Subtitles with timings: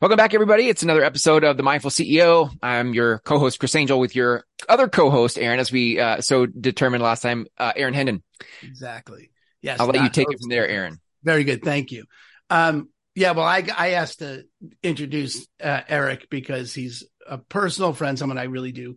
[0.00, 0.68] Welcome back, everybody.
[0.68, 2.50] It's another episode of the Mindful CEO.
[2.62, 7.02] I'm your co-host, Chris Angel, with your other co-host, Aaron, as we uh, so determined
[7.02, 8.22] last time, uh, Aaron Hendon.
[8.62, 9.30] Exactly.
[9.60, 9.78] Yes.
[9.78, 11.00] I'll let you take it from there, Aaron.
[11.22, 11.62] Very good.
[11.62, 12.04] Thank you.
[12.48, 14.44] Um, yeah, well, I, I asked to
[14.82, 18.96] introduce uh, Eric because he's a personal friend, someone I really do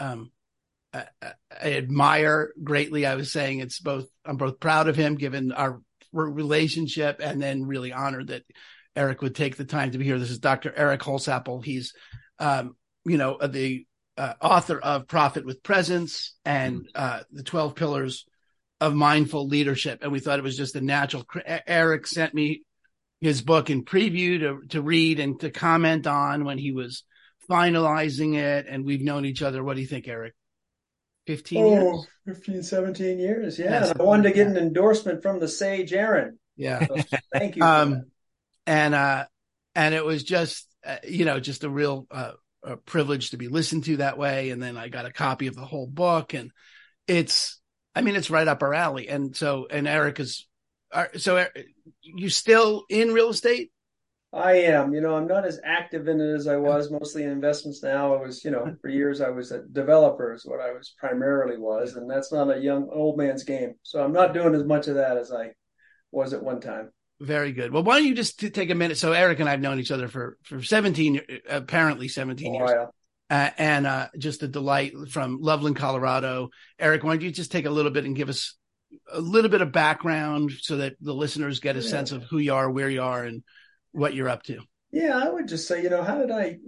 [0.00, 0.30] um,
[0.92, 3.06] I, I admire greatly.
[3.06, 5.80] I was saying it's both, I'm both proud of him given our
[6.12, 8.44] relationship and then really honored that
[8.98, 10.18] Eric would take the time to be here.
[10.18, 10.72] This is Dr.
[10.74, 11.64] Eric Holsapple.
[11.64, 11.94] He's,
[12.40, 13.86] um, you know, the
[14.16, 18.26] uh, author of Profit with Presence and uh, the 12 Pillars
[18.80, 20.00] of Mindful Leadership.
[20.02, 21.24] And we thought it was just a natural.
[21.46, 22.62] Eric sent me
[23.20, 27.04] his book in preview to, to read and to comment on when he was
[27.48, 28.66] finalizing it.
[28.68, 29.62] And we've known each other.
[29.62, 30.34] What do you think, Eric?
[31.28, 32.06] 15 oh, years?
[32.26, 33.60] 15, 17 years.
[33.60, 33.70] Yeah.
[33.70, 36.40] Yes, I wanted to get an endorsement from the sage Aaron.
[36.56, 36.84] Yeah.
[36.84, 36.96] So
[37.32, 37.62] thank you.
[37.62, 38.06] um,
[38.68, 39.24] and uh,
[39.74, 42.32] and it was just uh, you know just a real uh,
[42.62, 44.50] a privilege to be listened to that way.
[44.50, 46.52] And then I got a copy of the whole book, and
[47.08, 47.58] it's
[47.94, 49.08] I mean it's right up our alley.
[49.08, 50.46] And so and Eric is
[51.16, 51.46] so
[52.02, 53.72] you still in real estate?
[54.30, 54.92] I am.
[54.92, 56.90] You know, I'm not as active in it as I was.
[56.90, 58.14] Mostly in investments now.
[58.14, 61.56] I was, you know, for years I was a developer is what I was primarily
[61.56, 63.76] was, and that's not a young old man's game.
[63.82, 65.52] So I'm not doing as much of that as I
[66.12, 66.90] was at one time.
[67.20, 67.72] Very good.
[67.72, 68.96] Well, why don't you just take a minute?
[68.96, 72.70] So Eric and I have known each other for for 17, apparently 17 years.
[72.70, 72.90] Oh,
[73.30, 76.50] uh, and uh, just a delight from Loveland, Colorado.
[76.78, 78.56] Eric, why don't you just take a little bit and give us
[79.12, 81.90] a little bit of background so that the listeners get a yeah.
[81.90, 83.42] sense of who you are, where you are, and
[83.92, 84.60] what you're up to?
[84.92, 86.58] Yeah, I would just say, you know, how did I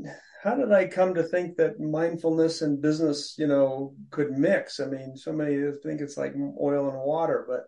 [0.43, 4.81] how did I come to think that mindfulness and business, you know, could mix?
[4.81, 7.65] I mean, so many think it's like oil and water, but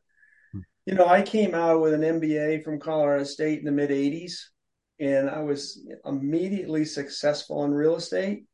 [0.86, 4.34] you know, I came out with an MBA from Colorado State in the mid 80s,
[4.98, 8.46] and I was immediately successful in real estate.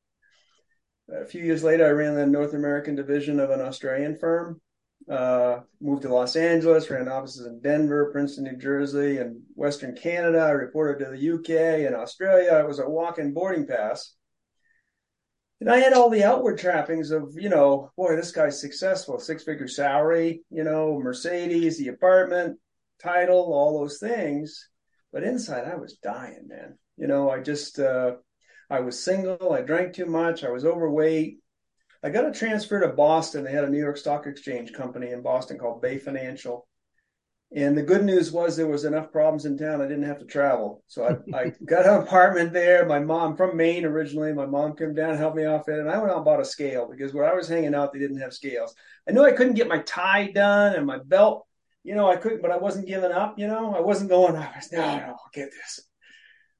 [1.11, 4.61] A few years later, I ran the North American division of an Australian firm.
[5.11, 10.41] Uh, moved to Los Angeles, ran offices in Denver, Princeton, New Jersey, and Western Canada.
[10.41, 12.59] I reported to the UK and Australia.
[12.59, 14.18] It was a walk-in boarding pass.
[15.61, 19.43] And I had all the outward trappings of, you know, boy, this guy's successful, six
[19.43, 22.59] figure salary, you know, Mercedes, the apartment,
[23.03, 24.69] title, all those things.
[25.13, 26.79] But inside, I was dying, man.
[26.97, 28.13] You know, I just, uh,
[28.71, 29.53] I was single.
[29.53, 30.45] I drank too much.
[30.45, 31.39] I was overweight.
[32.05, 33.43] I got a transfer to Boston.
[33.43, 36.68] They had a New York Stock Exchange company in Boston called Bay Financial.
[37.55, 39.81] And the good news was there was enough problems in town.
[39.81, 40.83] I didn't have to travel.
[40.87, 42.85] So I, I got an apartment there.
[42.85, 45.79] My mom from Maine originally, my mom came down and helped me off it.
[45.79, 47.99] And I went out and bought a scale because where I was hanging out, they
[47.99, 48.75] didn't have scales.
[49.09, 51.47] I knew I couldn't get my tie done and my belt.
[51.85, 53.39] You know, I couldn't, but I wasn't giving up.
[53.39, 55.81] You know, I wasn't going, I was, no, no, I'll get this.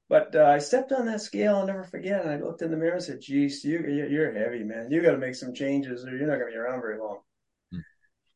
[0.07, 1.57] But uh, I stepped on that scale.
[1.57, 2.25] I'll never forget.
[2.25, 3.79] And I looked in the mirror and said, geez, you,
[4.09, 4.89] you're heavy, man.
[4.89, 7.19] You got to make some changes or you're not going to be around very long.
[7.71, 7.79] Hmm.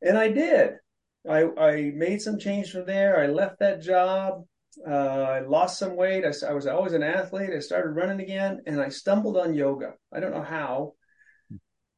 [0.03, 0.74] And I did.
[1.30, 3.20] I, I made some change from there.
[3.20, 4.44] I left that job.
[4.86, 6.26] Uh, I lost some weight.
[6.26, 7.52] I, I was always an athlete.
[7.56, 9.94] I started running again, and I stumbled on yoga.
[10.12, 10.94] I don't know how.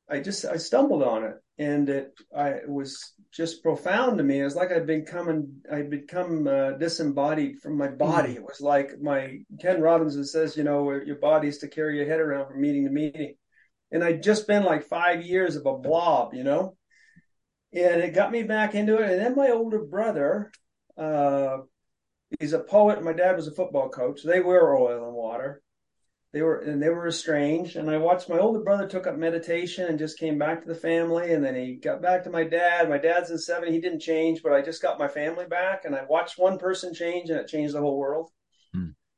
[0.07, 4.41] I just I stumbled on it, and it I it was just profound to me.
[4.41, 8.33] It was like I'd become I'd become uh, disembodied from my body.
[8.33, 8.35] Mm.
[8.35, 12.07] It was like my Ken Robinson says, you know, your body is to carry your
[12.07, 13.35] head around from meeting to meeting,
[13.91, 16.75] and I'd just been like five years of a blob, you know
[17.75, 19.11] and it got me back into it.
[19.11, 20.51] And then my older brother,
[20.97, 21.57] uh,
[22.39, 23.03] he's a poet.
[23.03, 24.23] My dad was a football coach.
[24.23, 25.61] They were oil and water.
[26.31, 27.75] They were and they were estranged.
[27.77, 30.75] And I watched my older brother took up meditation and just came back to the
[30.75, 31.31] family.
[31.31, 32.89] And then he got back to my dad.
[32.89, 33.71] My dad's in seventy.
[33.71, 35.85] He didn't change, but I just got my family back.
[35.85, 38.31] And I watched one person change, and it changed the whole world.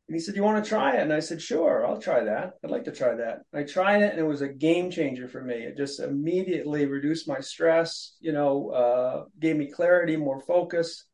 [0.08, 1.02] And he said, You want to try it?
[1.02, 2.54] And I said, Sure, I'll try that.
[2.64, 3.40] I'd like to try that.
[3.54, 5.56] I tried it and it was a game changer for me.
[5.56, 11.06] It just immediately reduced my stress, you know, uh, gave me clarity, more focus,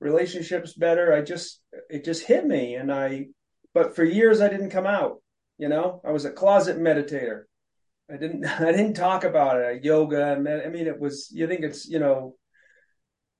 [0.00, 1.12] relationships better.
[1.12, 2.74] I just, it just hit me.
[2.74, 3.26] And I,
[3.72, 5.22] but for years I didn't come out,
[5.58, 7.42] you know, I was a closet meditator.
[8.10, 9.84] I didn't, I didn't talk about it.
[9.84, 12.34] Yoga and I mean, it was, you think it's, you know,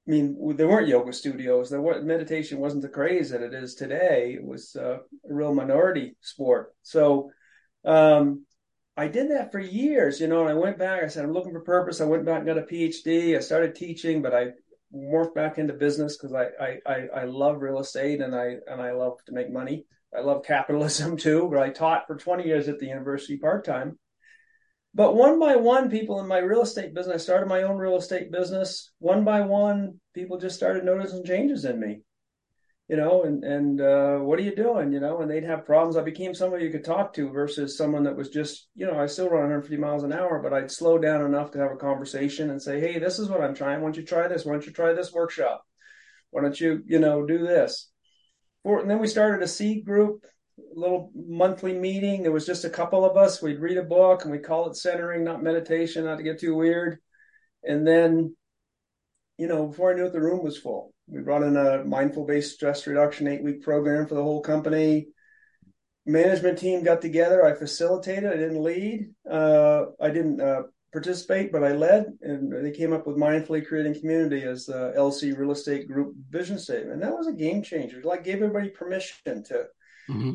[0.06, 1.70] I mean, there weren't yoga studios.
[1.70, 4.34] There were meditation wasn't the craze that it is today.
[4.34, 6.74] It was uh, a real minority sport.
[6.82, 7.30] So
[7.86, 8.44] um,
[8.98, 10.42] I did that for years, you know.
[10.42, 11.02] And I went back.
[11.02, 12.02] I said, I'm looking for purpose.
[12.02, 13.34] I went back and got a PhD.
[13.34, 14.48] I started teaching, but I
[14.94, 18.80] morphed back into business because I, I I I love real estate and I and
[18.80, 19.86] I love to make money.
[20.16, 21.48] I love capitalism too.
[21.50, 23.98] But I taught for 20 years at the university part time.
[24.94, 27.96] But one by one, people in my real estate business, I started my own real
[27.96, 28.92] estate business.
[29.00, 32.02] One by one, people just started noticing changes in me.
[32.88, 35.20] you know, and and uh, what are you doing, you know?
[35.20, 35.96] And they'd have problems.
[35.96, 39.06] I became somebody you could talk to versus someone that was just, you know, I
[39.06, 42.50] still run 150 miles an hour, but I'd slow down enough to have a conversation
[42.50, 43.80] and say, hey, this is what I'm trying.
[43.80, 44.44] Why don't you try this?
[44.44, 45.64] Why don't you try this workshop?
[46.30, 47.90] Why don't you, you know, do this?
[48.66, 50.24] and then we started a seed group,
[50.74, 52.22] little monthly meeting.
[52.22, 53.42] There was just a couple of us.
[53.42, 56.54] We'd read a book and we call it centering, not meditation, not to get too
[56.54, 56.98] weird.
[57.62, 58.36] And then,
[59.38, 62.24] you know, before I knew it, the room was full we brought in a mindful
[62.24, 65.08] based stress reduction eight week program for the whole company.
[66.06, 67.46] Management team got together.
[67.46, 68.30] I facilitated.
[68.30, 69.10] I didn't lead.
[69.30, 70.62] Uh, I didn't uh,
[70.92, 75.36] participate, but I led, and they came up with mindfully creating community as the LC
[75.36, 76.92] Real Estate Group vision statement.
[76.92, 78.02] And that was a game changer.
[78.04, 79.64] Like gave everybody permission to
[80.08, 80.34] mm-hmm.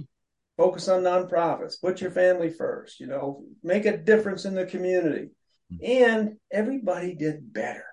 [0.58, 3.00] focus on nonprofits, put your family first.
[3.00, 5.30] You know, make a difference in the community,
[5.72, 6.04] mm-hmm.
[6.04, 7.86] and everybody did better.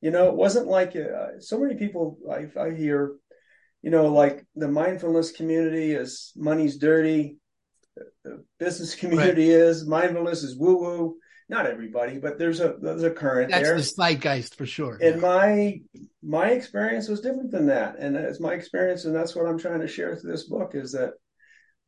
[0.00, 3.16] You know, it wasn't like uh, so many people I, I hear,
[3.82, 7.38] you know, like the mindfulness community is money's dirty,
[8.24, 9.60] the business community right.
[9.60, 11.16] is mindfulness is woo woo.
[11.48, 13.76] Not everybody, but there's a there's a current That's there.
[13.76, 14.98] the zeitgeist for sure.
[15.00, 15.20] And yeah.
[15.20, 15.80] my
[16.22, 19.80] my experience was different than that, and it's my experience, and that's what I'm trying
[19.80, 21.12] to share through this book is that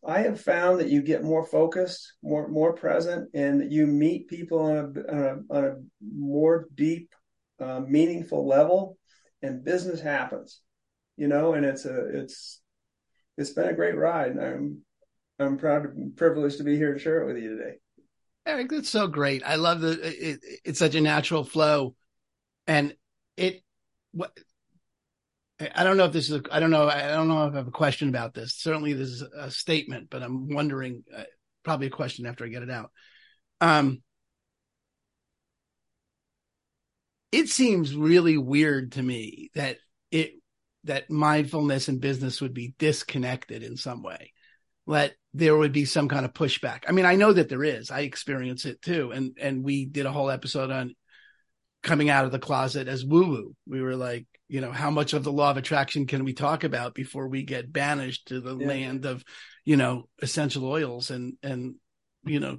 [0.06, 4.28] I have found that you get more focused, more more present, and that you meet
[4.28, 7.10] people on a, on a, on a more deep
[7.60, 8.96] uh, meaningful level,
[9.42, 10.60] and business happens.
[11.18, 12.62] You know, and it's a it's
[13.36, 14.32] it's been a great ride.
[14.32, 14.78] And I'm
[15.38, 17.74] I'm proud and privileged to be here to share it with you today.
[18.46, 19.42] Eric, that's so great.
[19.44, 21.94] I love the it, it's such a natural flow,
[22.66, 22.94] and
[23.36, 23.62] it
[24.12, 24.36] what.
[25.74, 26.40] I don't know if this is.
[26.50, 26.88] I don't know.
[26.88, 28.54] I don't know if I have a question about this.
[28.54, 31.04] Certainly, this is a statement, but I'm wondering.
[31.14, 31.24] Uh,
[31.62, 32.90] probably a question after I get it out.
[33.60, 34.02] Um,
[37.32, 39.76] it seems really weird to me that
[40.10, 40.32] it
[40.84, 44.32] that mindfulness and business would be disconnected in some way
[44.90, 46.84] that there would be some kind of pushback.
[46.88, 47.90] I mean i know that there is.
[47.90, 49.12] I experience it too.
[49.12, 50.94] And and we did a whole episode on
[51.82, 55.14] coming out of the closet as woo woo we were like you know how much
[55.14, 58.54] of the law of attraction can we talk about before we get banished to the
[58.54, 58.66] yeah.
[58.66, 59.24] land of
[59.64, 61.76] you know essential oils and and
[62.24, 62.58] you know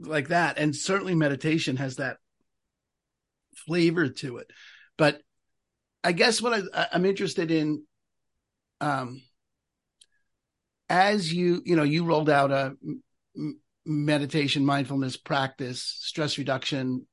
[0.00, 0.58] like that.
[0.58, 2.18] And certainly meditation has that
[3.66, 4.50] flavor to it.
[4.96, 5.20] But
[6.02, 7.84] I guess what I, I'm interested in,
[8.80, 9.22] um,
[10.90, 12.76] as you, you know, you rolled out a
[13.86, 17.06] meditation, mindfulness practice, stress reduction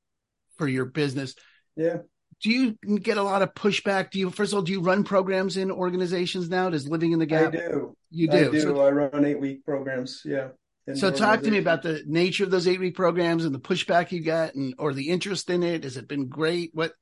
[0.57, 1.35] for your business.
[1.77, 1.97] Yeah.
[2.43, 4.11] Do you get a lot of pushback?
[4.11, 6.69] Do you, first of all, do you run programs in organizations now?
[6.69, 7.53] Does Living in the Gap?
[7.53, 7.95] I do.
[8.09, 8.49] You do.
[8.49, 8.59] I do.
[8.59, 10.21] So, I run eight week programs.
[10.25, 10.49] Yeah.
[10.93, 14.13] So talk to me about the nature of those eight week programs and the pushback
[14.13, 15.83] you get and or the interest in it.
[15.83, 16.71] Has it been great?
[16.73, 16.93] What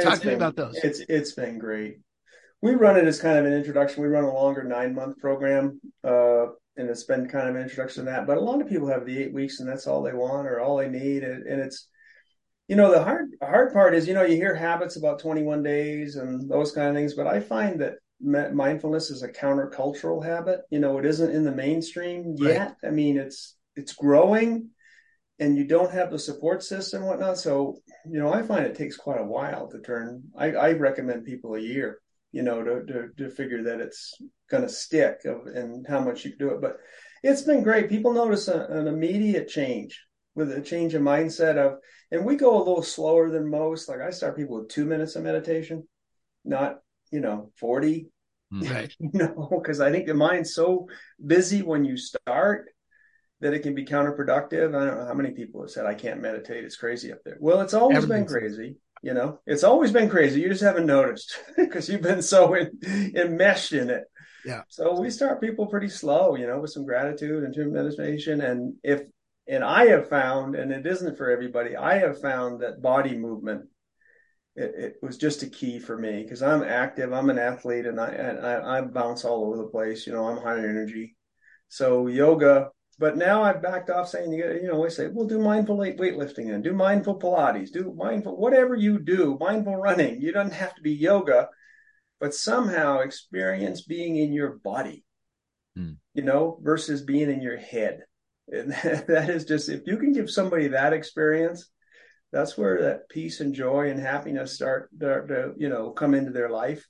[0.00, 0.74] talk it's to been, me about those.
[0.82, 1.98] It's it's been great.
[2.62, 4.02] We run it as kind of an introduction.
[4.02, 8.04] We run a longer nine month program, uh, and it's been kind of an introduction
[8.04, 8.26] to that.
[8.26, 10.60] But a lot of people have the eight weeks, and that's all they want or
[10.60, 11.88] all they need, and, and it's
[12.68, 16.16] you know the hard hard part is you know you hear habits about 21 days
[16.16, 20.60] and those kind of things, but I find that mindfulness is a countercultural habit.
[20.70, 22.76] You know, it isn't in the mainstream yet.
[22.82, 22.88] Right.
[22.88, 24.70] I mean, it's it's growing,
[25.38, 27.38] and you don't have the support system and whatnot.
[27.38, 30.24] So, you know, I find it takes quite a while to turn.
[30.36, 31.98] I, I recommend people a year,
[32.36, 34.14] you know, to to, to figure that it's
[34.50, 36.60] going to stick of, and how much you can do it.
[36.60, 36.76] But
[37.22, 37.88] it's been great.
[37.88, 39.98] People notice a, an immediate change
[40.34, 41.78] with a change of mindset of,
[42.12, 43.88] and we go a little slower than most.
[43.88, 45.88] Like I start people with two minutes of meditation,
[46.44, 46.80] not
[47.10, 48.08] you know, 40.
[48.52, 48.62] Hmm.
[48.70, 48.94] Right.
[49.00, 50.86] you know, because I think the mind's so
[51.24, 52.66] busy when you start
[53.40, 54.68] that it can be counterproductive.
[54.68, 56.64] I don't know how many people have said, I can't meditate.
[56.64, 57.38] It's crazy up there.
[57.40, 58.76] Well, it's always Everything's been crazy.
[59.06, 60.40] You know, it's always been crazy.
[60.40, 62.72] You just haven't noticed because you've been so in,
[63.14, 64.02] enmeshed in it.
[64.44, 64.62] Yeah.
[64.68, 68.40] So we start people pretty slow, you know, with some gratitude and meditation.
[68.40, 69.02] And if,
[69.46, 73.66] and I have found, and it isn't for everybody, I have found that body movement
[74.56, 78.00] it, it was just a key for me because I'm active, I'm an athlete, and
[78.00, 80.06] I, and I I bounce all over the place.
[80.06, 81.14] You know, I'm high energy,
[81.68, 82.70] so yoga.
[82.98, 86.54] But now I've backed off saying you you know we say we'll do mindful weightlifting
[86.54, 90.20] and do mindful Pilates, do mindful whatever you do, mindful running.
[90.20, 91.48] You don't have to be yoga,
[92.20, 95.04] but somehow experience being in your body,
[95.74, 95.92] hmm.
[96.14, 98.00] you know, versus being in your head.
[98.48, 98.70] And
[99.08, 101.68] that is just if you can give somebody that experience,
[102.32, 106.50] that's where that peace and joy and happiness start to, you know come into their
[106.50, 106.86] life.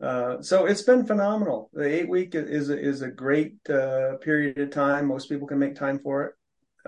[0.00, 1.70] Uh, so it's been phenomenal.
[1.72, 5.06] The eight week is a, is a great uh, period of time.
[5.06, 6.34] Most people can make time for it.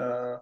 [0.01, 0.39] Uh,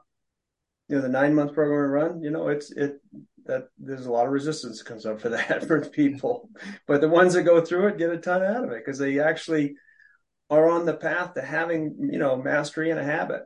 [0.88, 3.00] you know, the nine month program run, you know, it's it
[3.46, 6.48] that there's a lot of resistance comes up for that for people.
[6.86, 9.18] But the ones that go through it get a ton out of it because they
[9.18, 9.74] actually
[10.48, 13.42] are on the path to having, you know, mastery and a habit.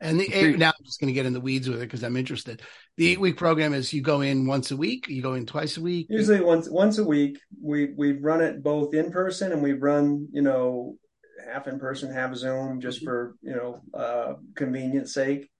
[0.00, 2.04] And the eight, now I'm just going to get in the weeds with it because
[2.04, 2.62] I'm interested.
[2.96, 5.76] The eight week program is you go in once a week, you go in twice
[5.76, 6.06] a week.
[6.08, 7.38] Usually once once a week.
[7.60, 10.96] We we run it both in person and we've run you know
[11.44, 15.50] half in person, half Zoom, just for you know uh, convenience sake.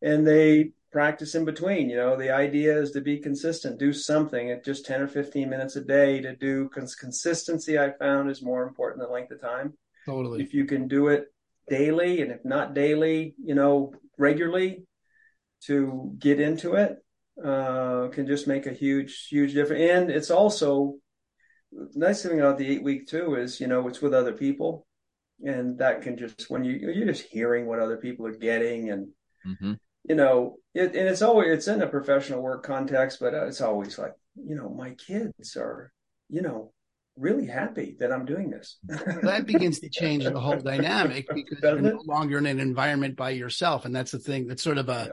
[0.00, 1.90] And they practice in between.
[1.90, 5.48] You know, the idea is to be consistent, do something at just 10 or 15
[5.48, 7.78] minutes a day to do cons- consistency.
[7.78, 9.74] I found is more important than length of time.
[10.06, 10.42] Totally.
[10.42, 11.26] If you can do it
[11.68, 14.84] daily, and if not daily, you know, regularly
[15.64, 16.96] to get into it,
[17.42, 19.82] uh, can just make a huge, huge difference.
[19.90, 20.96] And it's also
[21.94, 24.86] nice thing about the eight week too is, you know, it's with other people
[25.44, 29.08] and that can just, when you, you're just hearing what other people are getting and,
[29.46, 29.74] Mm-hmm.
[30.08, 33.60] you know, it, and it's always, it's in a professional work context, but uh, it's
[33.60, 35.92] always like, you know, my kids are,
[36.28, 36.72] you know,
[37.18, 38.78] really happy that I'm doing this.
[39.22, 41.96] that begins to change the whole dynamic because Doesn't you're it?
[41.96, 43.84] no longer in an environment by yourself.
[43.84, 45.10] And that's the thing that's sort of a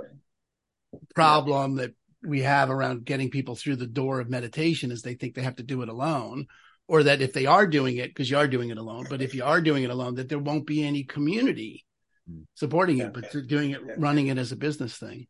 [1.16, 1.94] problem that
[2.24, 5.56] we have around getting people through the door of meditation is they think they have
[5.58, 6.48] to do it alone
[6.88, 9.34] or that if they are doing it because you are doing it alone but if
[9.36, 11.86] you are doing it alone that there won't be any community
[12.26, 12.44] Hmm.
[12.56, 13.08] supporting Yeah.
[13.08, 13.96] it but doing it Yeah.
[13.98, 15.28] running it as a business thing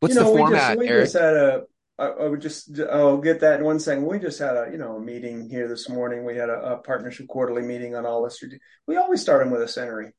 [0.00, 1.04] What's You know, the we format, just, we Eric?
[1.04, 1.62] just had a.
[1.98, 2.78] I, I would just.
[2.80, 4.06] I'll get that in one second.
[4.06, 6.24] We just had a you know a meeting here this morning.
[6.24, 8.42] We had a, a partnership quarterly meeting on all this.
[8.86, 10.12] We always start them with a centering.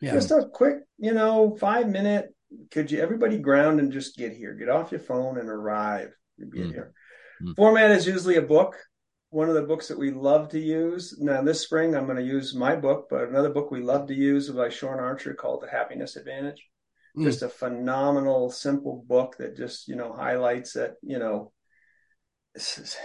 [0.00, 2.34] yeah Just a quick, you know, five minute.
[2.70, 4.54] Could you everybody ground and just get here?
[4.54, 6.10] Get off your phone and arrive.
[6.38, 6.72] Get Mm.
[6.72, 6.92] here.
[7.42, 7.56] Mm.
[7.56, 8.76] Format is usually a book.
[9.30, 11.18] One of the books that we love to use.
[11.20, 14.14] Now this spring I'm going to use my book, but another book we love to
[14.14, 16.66] use by Shawn Achor called The Happiness Advantage
[17.18, 17.24] Mm.
[17.24, 21.52] just a phenomenal simple book that just you know highlights that you know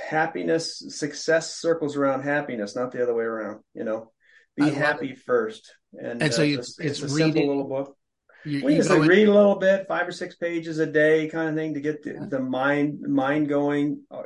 [0.10, 4.12] happiness success circles around happiness not the other way around you know?
[4.56, 7.98] Be happy first and, And so uh, you- it's, it's it's a simple little book.
[8.46, 11.50] you, we just like read a little bit five or six pages a day kind
[11.50, 14.02] of thing to get the, the mind mind going.
[14.12, 14.24] Uh,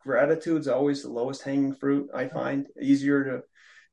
[0.00, 2.66] gratitude's always the lowest hanging fruit i find.
[2.80, 3.42] Easier to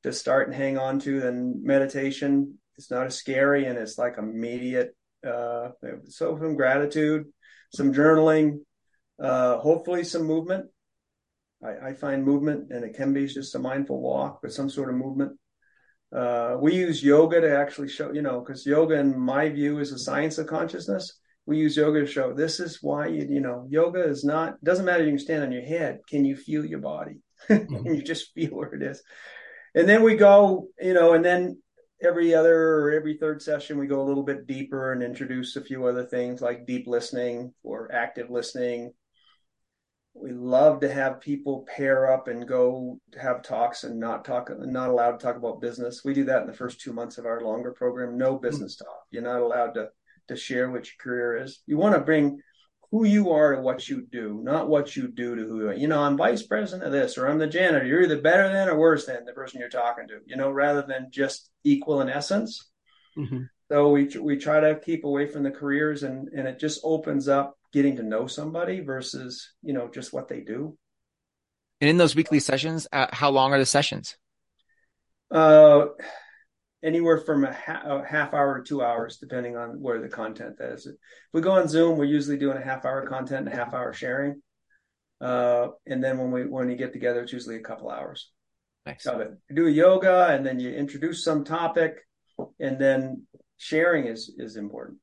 [0.04, 2.58] to start and hang on to than meditation.
[2.78, 5.70] It's not as scary and it's like immediate uh
[6.08, 7.26] so some gratitude
[7.74, 8.60] some journaling
[9.22, 10.66] uh hopefully some movement
[11.64, 14.90] I, I find movement and it can be just a mindful walk but some sort
[14.90, 15.38] of movement
[16.16, 19.92] uh, we use yoga to actually show, you know, because yoga, in my view, is
[19.92, 21.20] a science of consciousness.
[21.46, 24.86] We use yoga to show this is why you, you know, yoga is not, doesn't
[24.86, 25.04] matter.
[25.04, 26.00] You can stand on your head.
[26.10, 27.20] Can you feel your body?
[27.48, 29.04] Can you just feel where it is.
[29.76, 31.62] And then we go, you know, and then
[32.02, 35.62] every other or every third session, we go a little bit deeper and introduce a
[35.62, 38.92] few other things like deep listening or active listening.
[40.14, 44.90] We love to have people pair up and go have talks and not talk, not
[44.90, 46.04] allowed to talk about business.
[46.06, 48.18] We do that in the first two months of our longer program.
[48.18, 48.42] No hmm.
[48.42, 49.04] business talk.
[49.12, 49.90] You're not allowed to
[50.28, 51.62] to share what your career is.
[51.68, 52.40] You want to bring
[52.92, 55.74] who you are to what you do, not what you do to who you are.
[55.74, 57.86] You know, I'm vice president of this, or I'm the janitor.
[57.86, 60.20] You're either better than or worse than the person you're talking to.
[60.26, 62.70] You know, rather than just equal in essence.
[63.18, 63.50] Mhm.
[63.72, 67.28] So we we try to keep away from the careers, and and it just opens
[67.28, 70.78] up getting to know somebody versus you know just what they do.
[71.82, 74.16] And in those weekly sessions, uh, how long are the sessions?
[75.30, 75.88] Uh,
[76.84, 80.56] anywhere from a, ha- a half hour to two hours, depending on where the content
[80.60, 80.86] is.
[80.86, 80.96] If
[81.34, 83.94] we go on Zoom, we're usually doing a half hour content and a half hour
[83.94, 84.42] sharing.
[85.22, 88.32] Uh, and then when we when you get together, it's usually a couple hours
[88.86, 89.06] Nice.
[89.06, 89.32] of it.
[89.50, 91.96] You do a yoga, and then you introduce some topic,
[92.60, 93.26] and then
[93.58, 95.00] sharing is is important.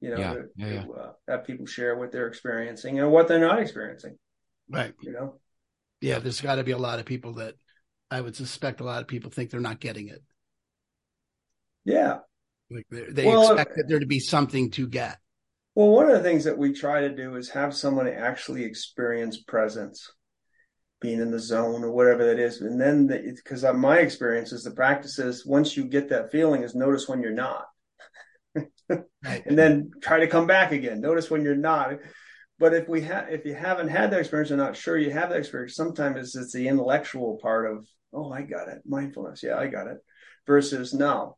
[0.00, 0.84] You know, Yeah, to, yeah, yeah.
[0.84, 4.16] to uh, have people share what they're experiencing and what they're not experiencing.
[4.68, 5.40] right You know,
[6.00, 7.54] yeah there's got to be a lot of people that
[8.10, 10.22] i would suspect a lot of people think they're not getting it
[11.86, 12.18] yeah.
[12.70, 15.18] like they they Well, expect that there to be something to get
[15.76, 19.38] Well, one of the things that we try to do is have someone actually experience
[19.42, 20.10] presence,
[21.00, 22.60] being in the zone or whatever that is.
[22.60, 26.74] And then, because my experience is the practice is once you get that feeling, is
[26.74, 27.66] notice when you're not,
[29.24, 31.00] right and then try to come back again.
[31.00, 31.98] Notice when you're not.
[32.58, 35.28] But if we have, if you haven't had that experience, or not sure you have
[35.30, 39.58] that experience, sometimes it's, it's the intellectual part of, oh, I got it, mindfulness, yeah,
[39.58, 39.98] I got it,
[40.46, 41.36] versus no,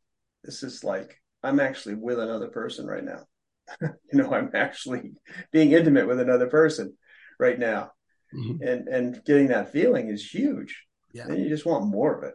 [0.49, 3.26] this is like I'm actually with another person right now.
[3.83, 5.12] you know, I'm actually
[5.52, 6.97] being intimate with another person
[7.38, 7.90] right now.
[8.35, 8.59] Mhm.
[8.67, 10.85] And and getting that feeling is huge.
[11.12, 11.26] Yeah.
[11.28, 12.35] And you just want more of it.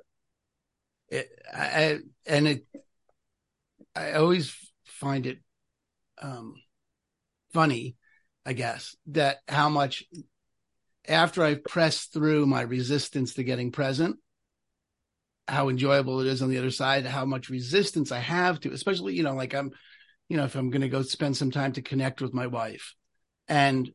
[1.10, 2.65] it, I- and it
[3.96, 4.55] i always
[4.86, 5.39] find it
[6.22, 6.55] um
[7.53, 7.96] funny
[8.46, 10.03] I guess that how much
[11.08, 14.17] after I've pressed through my resistance to getting present,
[15.47, 19.15] how enjoyable it is on the other side, how much resistance I have to, especially,
[19.15, 19.71] you know, like I'm,
[20.29, 22.93] you know, if I'm going to go spend some time to connect with my wife
[23.47, 23.91] and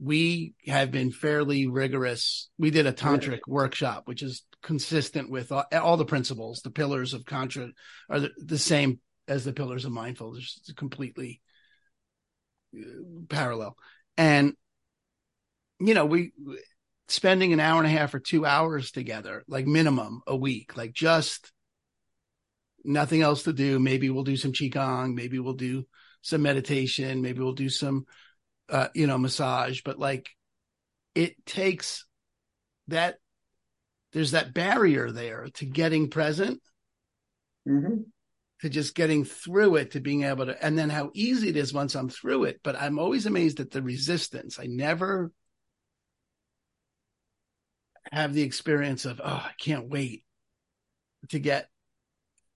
[0.00, 2.48] we have been fairly rigorous.
[2.58, 6.62] We did a tantric workshop, which is consistent with all, all, the principles.
[6.62, 7.68] The pillars of tantra
[8.10, 11.40] are the, the same as the pillars of mindfulness, completely
[12.76, 12.82] uh,
[13.28, 13.76] parallel.
[14.16, 14.54] And
[15.80, 16.32] you know, we
[17.08, 20.92] spending an hour and a half or two hours together, like minimum a week, like
[20.92, 21.52] just
[22.84, 23.78] nothing else to do.
[23.78, 25.84] Maybe we'll do some qigong, maybe we'll do
[26.22, 28.06] some meditation, maybe we'll do some
[28.68, 30.30] uh, you know, massage, but like
[31.14, 32.06] it takes
[32.88, 33.16] that
[34.12, 36.60] there's that barrier there to getting present,
[37.68, 38.02] mm-hmm.
[38.60, 41.74] to just getting through it, to being able to, and then how easy it is
[41.74, 42.60] once I'm through it.
[42.62, 44.58] But I'm always amazed at the resistance.
[44.58, 45.30] I never
[48.14, 50.24] have the experience of, oh, I can't wait
[51.30, 51.68] to get.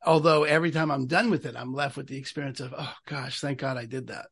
[0.04, 3.40] Although every time I'm done with it, I'm left with the experience of, oh gosh,
[3.40, 4.26] thank God I did that.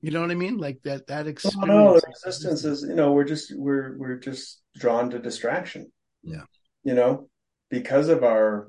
[0.00, 0.58] You know what I mean?
[0.58, 1.62] Like that that experience.
[1.62, 5.92] Oh, no, the resistance is you know we're just we're we're just drawn to distraction.
[6.22, 6.42] Yeah.
[6.82, 7.28] You know,
[7.70, 8.68] because of our,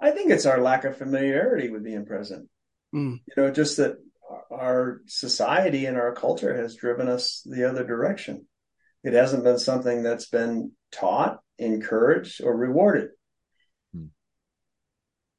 [0.00, 2.48] I think it's our lack of familiarity with being present.
[2.94, 3.20] Mm.
[3.26, 3.96] You know, just that
[4.50, 8.46] our society and our culture has driven us the other direction.
[9.02, 13.10] It hasn't been something that's been taught, encouraged, or rewarded.
[13.96, 14.08] Mm.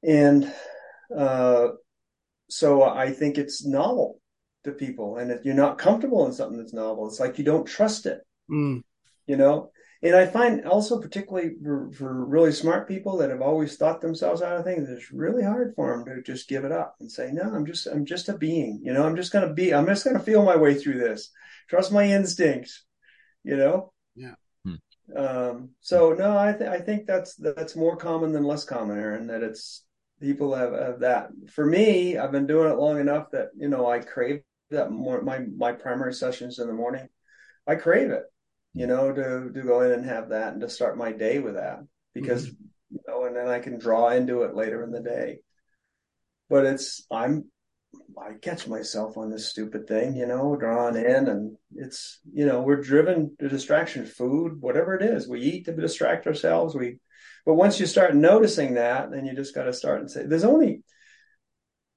[0.02, 0.54] And
[1.16, 1.68] uh,
[2.50, 4.20] so I think it's novel
[4.64, 5.16] to people.
[5.16, 8.20] And if you're not comfortable in something that's novel, it's like you don't trust it.
[8.50, 8.82] Mm.
[9.26, 9.70] You know?
[10.04, 14.42] And I find also, particularly for, for, really smart people that have always thought themselves
[14.42, 17.30] out of things, it's really hard for them to just give it up and say,
[17.32, 18.80] "No, I'm just, I'm just a being.
[18.82, 19.72] You know, I'm just going to be.
[19.72, 21.30] I'm just going to feel my way through this.
[21.68, 22.84] Trust my instincts.
[23.44, 24.34] You know." Yeah.
[24.64, 25.16] Hmm.
[25.16, 29.26] Um, so no, I, th- I think that's that's more common than less common, Aaron.
[29.28, 29.84] That it's
[30.20, 31.30] people have, have that.
[31.50, 35.22] For me, I've been doing it long enough that you know I crave that more
[35.22, 37.08] my my primary sessions in the morning,
[37.66, 38.24] I crave it,
[38.74, 41.54] you know, to to go in and have that and to start my day with
[41.54, 41.80] that
[42.14, 42.64] because mm-hmm.
[42.90, 45.40] you know, and then I can draw into it later in the day.
[46.48, 47.50] But it's I'm
[48.18, 52.62] I catch myself on this stupid thing, you know, drawn in, and it's you know
[52.62, 56.74] we're driven to distraction, food, whatever it is, we eat to distract ourselves.
[56.74, 56.98] We,
[57.44, 60.44] but once you start noticing that, then you just got to start and say, there's
[60.44, 60.82] only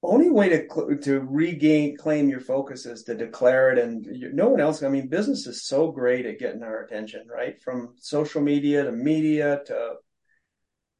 [0.02, 4.48] only way to to regain claim your focus is to declare it and you, no
[4.48, 8.40] one else i mean business is so great at getting our attention right from social
[8.40, 9.94] media to media to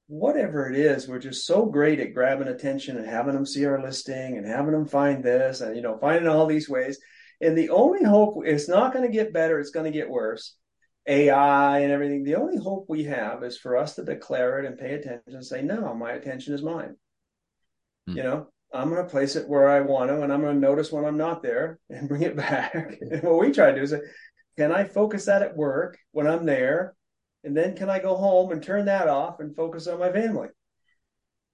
[0.08, 3.82] whatever it is we're just so great at grabbing attention and having them see our
[3.82, 6.98] listing and having them find this and you know finding all these ways
[7.40, 10.54] and the only hope it's not going to get better it's going to get worse
[11.08, 14.78] ai and everything the only hope we have is for us to declare it and
[14.78, 16.94] pay attention and say no my attention is mine
[18.08, 18.16] mm.
[18.16, 20.60] you know I'm going to place it where I want to, and I'm going to
[20.60, 22.98] notice when I'm not there and bring it back.
[23.00, 23.94] and what we try to do is,
[24.58, 26.94] can I focus that at work when I'm there?
[27.46, 30.48] And then can I go home and turn that off and focus on my family?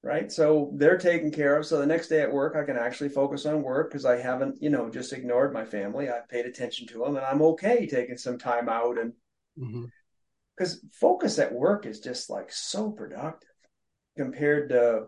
[0.02, 0.33] Right.
[0.33, 1.66] So they're taken care of.
[1.66, 4.61] So the next day at work, I can actually focus on work because I haven't,
[4.61, 6.09] you know, just ignored my family.
[6.09, 8.98] I've paid attention to them and I'm okay taking some time out.
[8.98, 9.12] And
[10.57, 10.87] because mm-hmm.
[10.92, 13.48] focus at work is just like so productive
[14.16, 15.07] compared to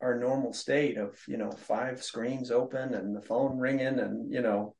[0.00, 4.40] our normal state of you know five screens open and the phone ringing and you
[4.40, 4.74] know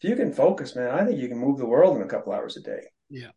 [0.00, 2.32] if you can focus man i think you can move the world in a couple
[2.32, 3.28] hours a day yeah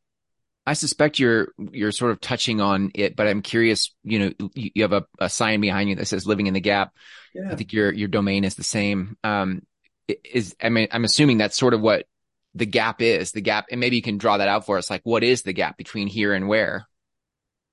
[0.71, 3.93] I suspect you're you're sort of touching on it, but I'm curious.
[4.05, 6.61] You know, you, you have a, a, sign behind you that says "Living in the
[6.61, 6.93] Gap."
[7.35, 7.51] Yeah.
[7.51, 9.17] I think your your domain is the same.
[9.21, 9.63] Um,
[10.07, 12.05] is I mean, I'm assuming that's sort of what
[12.55, 13.33] the gap is.
[13.33, 14.89] The gap, and maybe you can draw that out for us.
[14.89, 16.87] Like, what is the gap between here and where?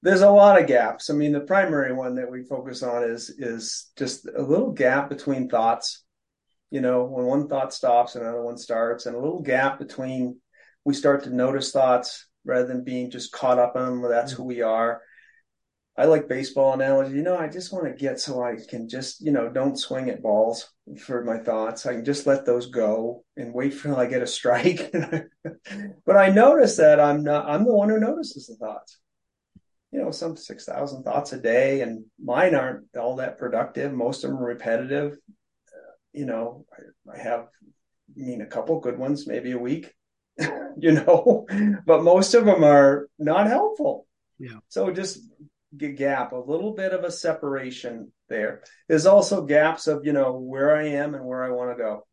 [0.02, 1.08] there's a lot of gaps.
[1.08, 5.08] I mean, the primary one that we focus on is is just a little gap
[5.08, 6.02] between thoughts.
[6.72, 10.40] You know, when one thought stops, and another one starts, and a little gap between
[10.84, 14.10] we start to notice thoughts rather than being just caught up on them.
[14.10, 15.02] That's who we are.
[15.96, 17.14] I like baseball analogy.
[17.14, 20.08] You know, I just want to get so I can just, you know, don't swing
[20.08, 21.86] at balls for my thoughts.
[21.86, 24.92] I can just let those go and wait till I get a strike.
[26.06, 28.98] but I notice that I'm not, I'm the one who notices the thoughts
[29.90, 33.92] you know, some 6,000 thoughts a day, and mine aren't all that productive.
[33.92, 35.12] Most of them are repetitive.
[35.12, 39.92] Uh, you know, I, I, have, I mean, a couple good ones, maybe a week,
[40.78, 41.46] you know,
[41.86, 44.06] but most of them are not helpful.
[44.38, 44.58] Yeah.
[44.68, 45.20] So just
[45.76, 48.62] gap, a little bit of a separation there.
[48.88, 52.06] There's also gaps of, you know, where I am and where I want to go.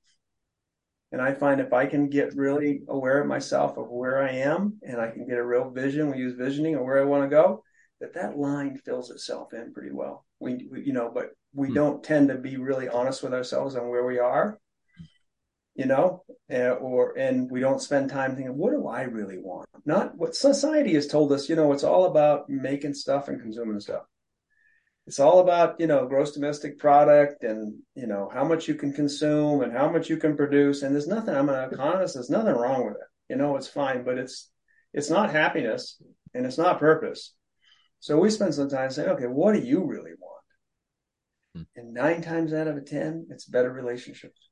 [1.11, 4.79] And I find if I can get really aware of myself of where I am
[4.81, 7.29] and I can get a real vision, we use visioning or where I want to
[7.29, 7.63] go,
[8.01, 10.25] that that line fills itself in pretty well.
[10.39, 11.73] We, we you know, but we hmm.
[11.73, 14.59] don't tend to be really honest with ourselves on where we are,
[15.75, 19.67] you know, uh, or and we don't spend time thinking, what do I really want?
[19.85, 21.49] Not what society has told us.
[21.49, 24.03] You know, it's all about making stuff and consuming stuff.
[25.07, 28.93] It's all about you know gross domestic product and you know how much you can
[28.93, 30.81] consume and how much you can produce.
[30.81, 31.35] And there's nothing.
[31.35, 32.15] I'm an economist.
[32.15, 33.07] There's nothing wrong with it.
[33.29, 34.49] You know, it's fine, but it's
[34.93, 36.01] it's not happiness
[36.33, 37.33] and it's not purpose
[38.05, 40.43] so we spend some time saying, okay, what do you really want?
[41.55, 41.61] Hmm.
[41.75, 44.44] And nine times out of 10, it's better relationships.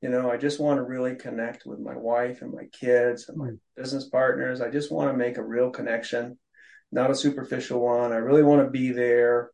[0.00, 0.06] Hmm.
[0.06, 3.38] You know, I just want to really connect with my wife and my kids and
[3.38, 3.54] my hmm.
[3.76, 4.60] business partners.
[4.60, 6.38] I just want to make a real connection,
[6.92, 8.12] not a superficial one.
[8.12, 9.50] I really want to be there,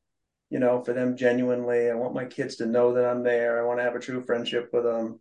[0.51, 1.91] you know, for them genuinely.
[1.91, 3.61] I want my kids to know that I'm there.
[3.61, 5.21] I want to have a true friendship with them.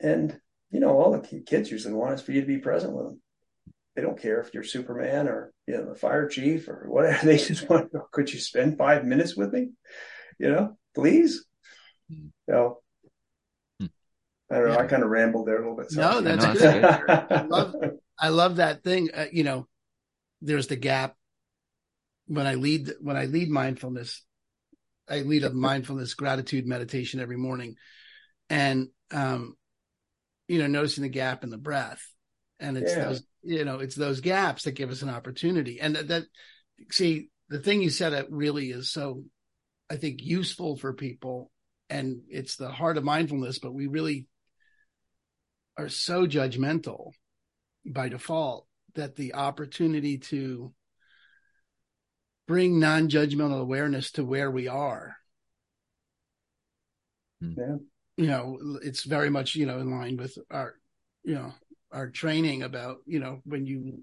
[0.00, 0.38] And,
[0.70, 3.20] you know, all the kids usually want is for you to be present with them
[3.94, 7.18] they don't care if you're Superman or you know the fire chief or whatever.
[7.26, 9.70] They just want, could you spend five minutes with me?
[10.38, 11.44] You know, please.
[12.12, 12.30] Mm.
[12.48, 12.80] So
[14.54, 14.74] I don't know.
[14.74, 14.80] Yeah.
[14.80, 15.92] I kind of rambled there a little bit.
[15.92, 16.84] No, that's no, good.
[17.30, 17.74] I love,
[18.18, 19.10] I love that thing.
[19.12, 19.66] Uh, you know,
[20.40, 21.16] there's the gap
[22.26, 24.22] when I lead when I lead mindfulness.
[25.08, 27.74] I lead a mindfulness gratitude meditation every morning,
[28.48, 29.56] and um,
[30.48, 32.02] you know, noticing the gap in the breath,
[32.60, 33.04] and it's yeah.
[33.04, 36.24] those you know it's those gaps that give us an opportunity and that, that
[36.90, 39.22] see the thing you said it really is so
[39.90, 41.50] i think useful for people
[41.90, 44.26] and it's the heart of mindfulness but we really
[45.76, 47.12] are so judgmental
[47.84, 50.72] by default that the opportunity to
[52.46, 55.16] bring non-judgmental awareness to where we are
[57.40, 57.52] hmm.
[57.56, 57.76] yeah.
[58.16, 60.74] you know it's very much you know in line with our
[61.24, 61.52] you know
[61.90, 64.02] our training about you know when you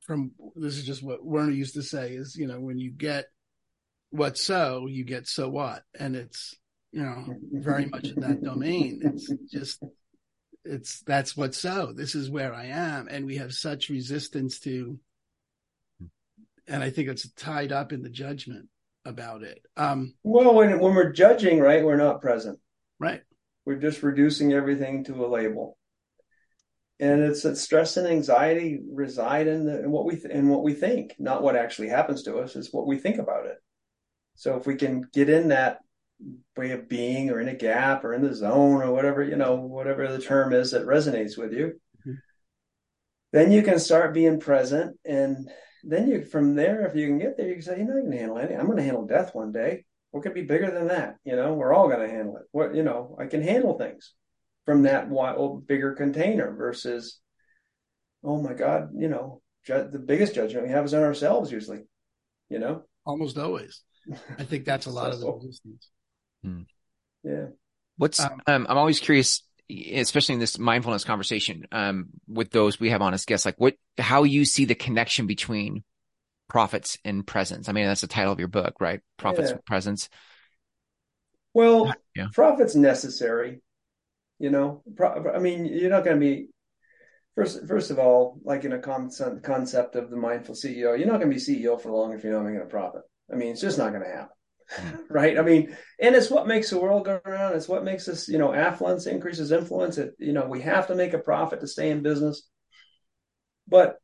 [0.00, 3.26] from this is just what Werner used to say is you know when you get
[4.10, 6.54] what so you get so what and it's
[6.94, 9.00] you know very much in that domain.
[9.02, 9.82] It's just
[10.64, 11.92] it's that's what's so.
[11.92, 13.08] This is where i am.
[13.08, 14.98] And we have such resistance to
[16.66, 18.68] and i think it's tied up in the judgment
[19.04, 19.60] about it.
[19.76, 22.60] Um well when when we're judging right we're not present.
[23.00, 23.22] Right.
[23.66, 25.76] We're just reducing everything to a label.
[27.00, 30.62] And it's that stress and anxiety reside in, the, in what we th- in what
[30.62, 32.54] we think, not what actually happens to us.
[32.54, 33.56] It's what we think about it.
[34.36, 35.78] So if we can get in that
[36.56, 39.56] way of being, or in a gap, or in the zone, or whatever you know,
[39.56, 42.12] whatever the term is that resonates with you, mm-hmm.
[43.32, 45.50] then you can start being present, and
[45.82, 48.02] then you from there, if you can get there, you can say, you know, I
[48.02, 48.52] can handle it.
[48.52, 49.84] I'm going to handle death one day.
[50.10, 51.16] What could be bigger than that?
[51.24, 52.44] You know, we're all going to handle it.
[52.52, 54.14] What you know, I can handle things
[54.64, 57.20] from that wild, bigger container versus,
[58.22, 61.82] oh my God, you know, ju- the biggest judgment we have is on ourselves usually,
[62.48, 62.82] you know?
[63.04, 63.82] Almost always.
[64.38, 65.90] I think that's a lot so, of the resistance.
[66.44, 66.62] Hmm.
[67.22, 67.46] Yeah.
[67.96, 72.90] What's, um, um, I'm always curious, especially in this mindfulness conversation, um, with those we
[72.90, 75.84] have on as guests, like what, how you see the connection between
[76.48, 77.68] profits and presence.
[77.68, 79.00] I mean, that's the title of your book, right?
[79.16, 79.56] Profits yeah.
[79.64, 80.08] presence.
[81.52, 82.28] Well, yeah.
[82.32, 83.60] profit's necessary
[84.38, 84.82] you know,
[85.32, 86.48] I mean, you're not going to be
[87.34, 87.66] first.
[87.66, 91.30] First of all, like in a concept concept of the mindful CEO, you're not going
[91.32, 93.02] to be CEO for long if you're not making a profit.
[93.32, 94.28] I mean, it's just not going to happen.
[94.70, 94.96] Hmm.
[95.10, 95.38] right.
[95.38, 97.54] I mean, and it's what makes the world go around.
[97.54, 99.98] It's what makes us, you know, affluence increases influence.
[99.98, 102.48] It, you know, we have to make a profit to stay in business.
[103.68, 103.96] But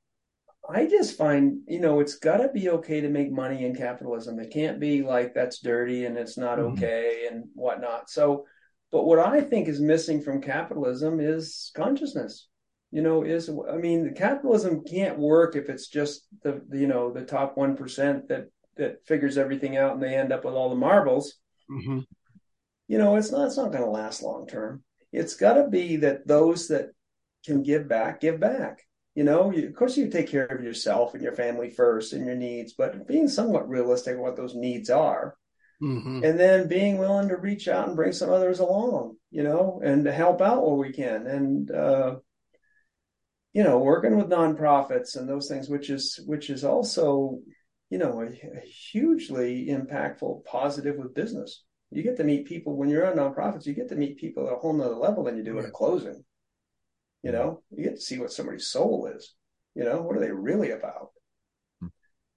[0.68, 4.38] I just find, you know, it's got to be okay to make money in capitalism.
[4.38, 6.74] It can't be like that's dirty and it's not mm-hmm.
[6.74, 8.10] okay and whatnot.
[8.10, 8.46] So
[8.90, 12.48] but what I think is missing from capitalism is consciousness.
[12.90, 17.12] You know, is I mean, capitalism can't work if it's just the, the you know
[17.12, 18.46] the top one percent that
[18.80, 21.36] that figures everything out and they end up with all the marbles.
[21.70, 22.00] Mm-hmm.
[22.88, 24.82] You know, it's not it's not going to last long term.
[25.12, 26.90] It's got to be that those that
[27.46, 28.82] can give back give back.
[29.14, 32.26] You know, you, of course, you take care of yourself and your family first and
[32.26, 35.36] your needs, but being somewhat realistic what those needs are
[35.82, 36.24] Mm-hmm.
[36.24, 40.04] And then being willing to reach out and bring some others along, you know, and
[40.04, 41.26] to help out where we can.
[41.26, 42.16] And, uh,
[43.54, 47.38] you know, working with nonprofits and those things, which is, which is also,
[47.90, 51.64] you know, a, hugely impactful positive with business.
[51.90, 54.52] You get to meet people when you're on nonprofits, you get to meet people at
[54.52, 56.24] a whole nother level than you do at a closing.
[57.22, 59.34] You know, you get to see what somebody's soul is.
[59.74, 61.10] You know, what are they really about?
[61.80, 61.88] Hmm.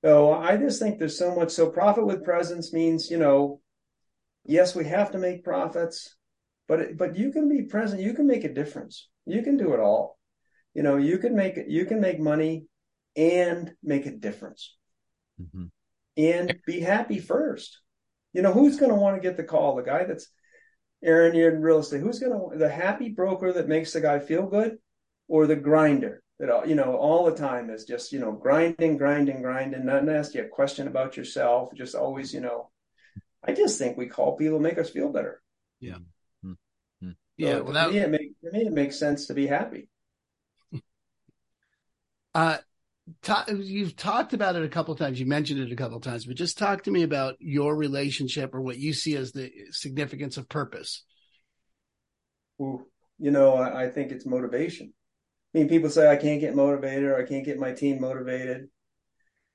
[0.04, 1.52] So I just think there's so much.
[1.52, 3.62] So profit with presence means, you know,
[4.46, 6.16] yes, we have to make profits,
[6.68, 8.02] but it, but you can be present.
[8.02, 9.08] You can make a difference.
[9.26, 10.18] You can do it all.
[10.74, 12.66] You know, you can make you can make money
[13.16, 14.76] and make a difference,
[15.41, 15.65] mm-hmm.
[16.17, 17.80] and be happy first.
[18.34, 19.76] You know, who's going to want to get the call?
[19.76, 20.28] The guy that's
[21.04, 22.02] Aaron, you're in real estate.
[22.02, 24.78] Who's going to the happy broker that makes the guy feel good,
[25.28, 29.41] or the grinder that you know all the time is just you know grinding, grinding,
[29.41, 32.69] grinding, not ask you a question about yourself, just always you know.
[33.46, 35.41] I just think we call people make us feel better.
[35.82, 35.98] Yeah.
[36.46, 37.12] Mm-hmm.
[37.36, 37.58] Yeah.
[37.58, 39.89] So well, that, me, it make, to me, it makes sense to be happy.
[42.36, 42.58] Uh,
[43.22, 45.20] ta- you've talked about it a couple times.
[45.20, 48.62] You mentioned it a couple times, but just talk to me about your relationship or
[48.62, 51.04] what you see as the significance of purpose.
[52.60, 54.94] You know, I, I think it's motivation.
[55.54, 58.70] I mean, people say I can't get motivated or I can't get my team motivated.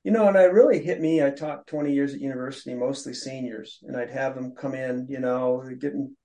[0.05, 1.23] You know, and it really hit me.
[1.23, 5.19] I taught 20 years at university, mostly seniors, and I'd have them come in, you
[5.19, 6.17] know, getting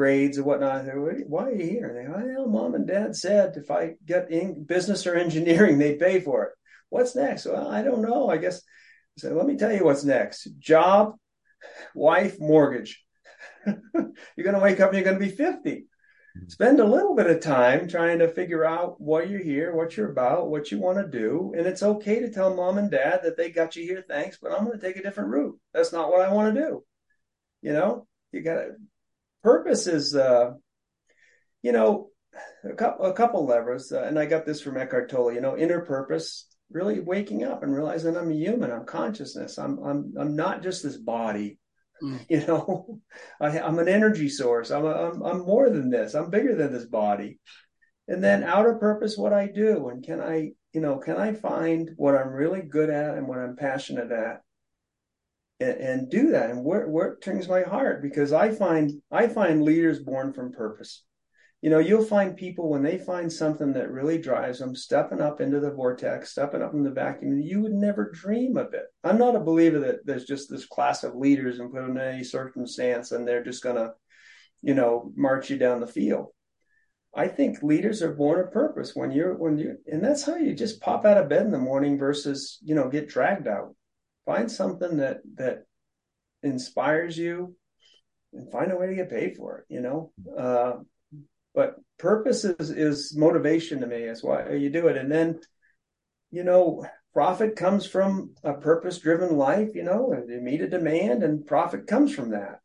[0.00, 0.86] grades and whatnot.
[0.86, 1.88] Why are you here?
[1.88, 5.76] And they go, well, mom and dad said if I get in business or engineering,
[5.76, 6.52] they'd pay for it.
[6.88, 7.44] What's next?
[7.44, 8.30] Well, I don't know.
[8.30, 8.62] I guess.
[8.62, 10.48] I said, let me tell you what's next.
[10.58, 11.16] Job,
[11.94, 13.04] wife, mortgage.
[13.66, 16.48] you're going to wake up and you're going to be 50 mm-hmm.
[16.48, 20.10] spend a little bit of time trying to figure out why you're here, what you're
[20.10, 21.52] about, what you want to do.
[21.54, 24.50] And it's okay to tell mom and dad that they got you here, thanks, but
[24.50, 25.58] I'm going to take a different route.
[25.74, 26.84] That's not what I want to do.
[27.60, 28.70] You know, you got to,
[29.42, 30.52] purpose is, uh,
[31.62, 32.10] you know,
[32.64, 33.92] a couple, a couple levers.
[33.92, 37.62] Uh, and I got this from Eckhart Tolle, you know, inner purpose, really waking up
[37.62, 39.58] and realizing I'm a human, I'm consciousness.
[39.58, 41.58] I'm, I'm, I'm not just this body
[42.02, 42.20] Mm.
[42.28, 43.00] You know,
[43.40, 44.70] I, am an energy source.
[44.70, 46.14] I'm, a, I'm I'm more than this.
[46.14, 47.38] I'm bigger than this body.
[48.08, 51.90] And then outer purpose, what I do, and can I, you know, can I find
[51.96, 54.42] what I'm really good at and what I'm passionate at,
[55.60, 59.62] and, and do that, and where it turns my heart because I find I find
[59.62, 61.04] leaders born from purpose
[61.62, 65.42] you know, you'll find people when they find something that really drives them, stepping up
[65.42, 68.84] into the vortex, stepping up in the vacuum, you would never dream of it.
[69.04, 72.24] I'm not a believer that there's just this class of leaders and put in any
[72.24, 73.92] circumstance and they're just going to,
[74.62, 76.28] you know, march you down the field.
[77.14, 80.54] I think leaders are born of purpose when you're, when you, and that's how you
[80.54, 83.74] just pop out of bed in the morning versus, you know, get dragged out.
[84.30, 85.64] Find something that, that
[86.44, 87.56] inspires you
[88.32, 90.12] and find a way to get paid for it, you know?
[90.38, 90.74] Uh,
[91.52, 93.96] but purpose is, is motivation to me.
[93.96, 94.96] Is why you do it.
[94.96, 95.40] And then,
[96.30, 101.24] you know, profit comes from a purpose driven life, you know, you meet a demand
[101.24, 102.60] and profit comes from that.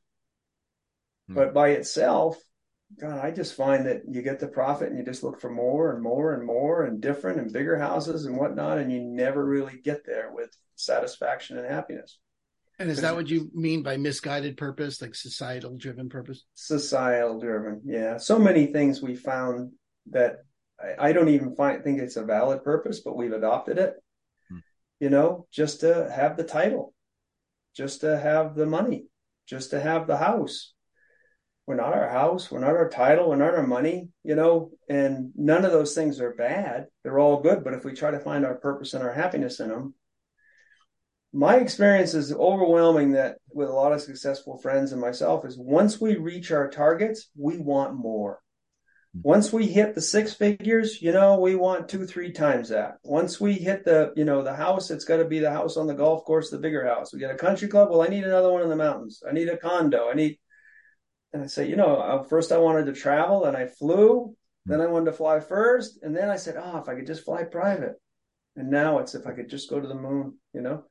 [1.28, 1.34] Hmm.
[1.34, 2.38] But by itself,
[3.00, 5.94] God, I just find that you get the profit and you just look for more
[5.94, 9.80] and more and more and different and bigger houses and whatnot, and you never really
[9.84, 12.20] get there with satisfaction and happiness.
[12.78, 16.44] And is that what you mean by misguided purpose, like societal driven purpose?
[16.56, 18.18] Societal driven, yeah.
[18.18, 19.72] So many things we found
[20.12, 20.40] that
[20.80, 23.96] I, I don't even find think it's a valid purpose, but we've adopted it.
[24.50, 24.60] Hmm.
[25.00, 26.94] You know, just to have the title,
[27.76, 29.08] just to have the money,
[29.48, 30.74] just to have the house.
[31.68, 35.32] We're not our house, we're not our title, we're not our money, you know, and
[35.36, 36.86] none of those things are bad.
[37.04, 37.64] They're all good.
[37.64, 39.96] But if we try to find our purpose and our happiness in them,
[41.34, 46.00] my experience is overwhelming that with a lot of successful friends and myself is once
[46.00, 48.40] we reach our targets, we want more.
[49.14, 49.22] Hmm.
[49.24, 53.00] Once we hit the six figures, you know, we want two, three times that.
[53.04, 55.88] Once we hit the, you know, the house, it's got to be the house on
[55.88, 57.12] the golf course, the bigger house.
[57.12, 57.90] We get a country club.
[57.90, 59.22] Well, I need another one in the mountains.
[59.28, 60.10] I need a condo.
[60.10, 60.38] I need,
[61.36, 64.36] and I say, you know, uh, first I wanted to travel and I flew.
[64.66, 66.00] Then I wanted to fly first.
[66.02, 67.94] And then I said, oh, if I could just fly private.
[68.56, 70.86] And now it's if I could just go to the moon, you know?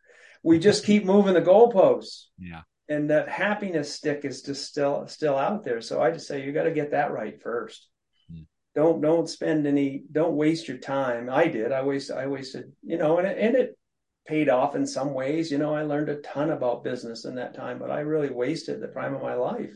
[0.45, 2.27] we just keep moving the goalposts.
[2.39, 2.61] Yeah.
[2.89, 5.81] And that happiness stick is just still still out there.
[5.81, 7.89] So I just say you got to get that right first.
[8.31, 8.43] Hmm.
[8.77, 11.31] Don't don't spend any don't waste your time.
[11.31, 11.73] I did.
[11.73, 13.79] I wasted I wasted, you know, and it, and it
[14.27, 15.51] paid off in some ways.
[15.51, 18.81] You know, I learned a ton about business in that time, but I really wasted
[18.81, 19.75] the prime of my life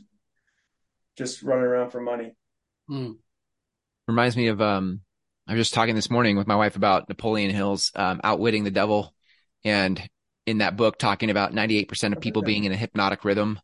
[1.19, 2.33] just running around for money.
[2.89, 3.13] Hmm.
[4.07, 5.03] Reminds me of um
[5.47, 8.71] I was just talking this morning with my wife about Napoleon Hill's um, Outwitting the
[8.71, 9.15] Devil.
[9.65, 10.01] And
[10.49, 13.61] in that book talking about 98% of people being in a hypnotic rhythm.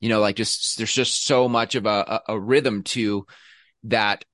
[0.00, 3.26] You know, like just there's just so much of a, a, a rhythm to
[3.84, 4.24] that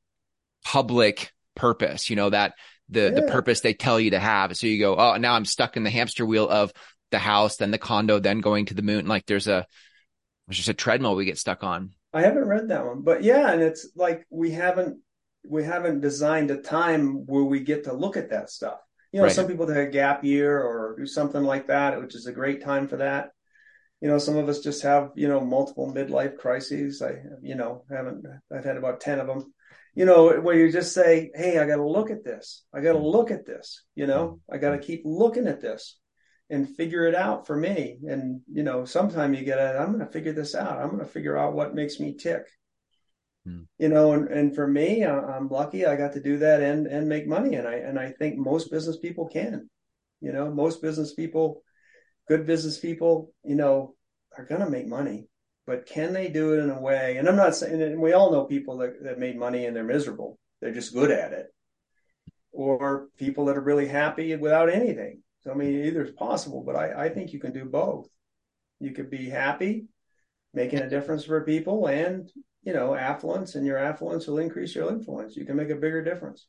[0.64, 2.54] public purpose, you know, that
[2.88, 3.10] the yeah.
[3.10, 4.56] the purpose they tell you to have.
[4.56, 6.72] So you go, oh, now I'm stuck in the hamster wheel of
[7.12, 9.06] the house, then the condo, then going to the moon.
[9.06, 9.66] Like there's a
[10.48, 11.92] there's just a treadmill we get stuck on.
[12.12, 15.00] I haven't read that one, but yeah, and it's like we haven't
[15.48, 18.78] we haven't designed a time where we get to look at that stuff.
[19.12, 19.32] You know, right.
[19.32, 22.62] some people take a gap year or do something like that, which is a great
[22.62, 23.30] time for that.
[24.02, 27.00] you know, some of us just have, you know, multiple midlife crises.
[27.00, 29.54] I, you know, haven't, I've had about 10 of them,
[29.94, 32.64] you know, where you just say, Hey, I got to look at this.
[32.74, 34.54] I got to look at this, you know, mm-hmm.
[34.54, 35.98] I got to keep looking at this
[36.52, 37.98] and figure it out for me.
[38.06, 40.78] And, you know, sometime you get it, I'm going to figure this out.
[40.78, 42.42] I'm going to figure out what makes me tick.
[43.46, 43.62] Hmm.
[43.78, 47.08] You know, and, and for me, I'm lucky I got to do that and, and
[47.08, 47.56] make money.
[47.56, 49.70] And I, and I think most business people can,
[50.20, 51.62] you know, most business people,
[52.28, 53.94] good business people, you know,
[54.36, 55.26] are going to make money,
[55.66, 57.16] but can they do it in a way?
[57.16, 59.84] And I'm not saying, and we all know people that, that made money and they're
[59.84, 60.38] miserable.
[60.60, 61.46] They're just good at it.
[62.52, 65.22] Or people that are really happy without anything.
[65.42, 68.08] So, I mean, either is possible, but I, I think you can do both.
[68.80, 69.86] You could be happy,
[70.54, 72.30] making a difference for people, and
[72.62, 75.36] you know, affluence, and your affluence will increase your influence.
[75.36, 76.46] You can make a bigger difference.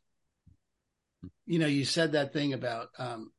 [1.45, 3.32] You know, you said that thing about, um,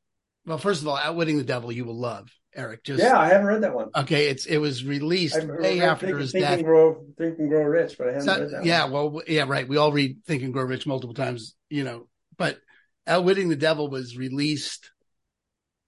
[0.45, 2.85] well, first of all, Outwitting the Devil, you will love Eric.
[2.85, 3.91] Just yeah, I haven't read that one.
[3.95, 6.59] Okay, it's it was released way after think, his think death.
[6.59, 8.65] And grow, Think and Grow Rich, but I haven't read that.
[8.65, 9.13] Yeah, one.
[9.13, 9.69] well, yeah, right.
[9.69, 12.09] We all read Think and Grow Rich multiple times, you know.
[12.37, 12.59] But
[13.07, 14.91] Outwitting the Devil was released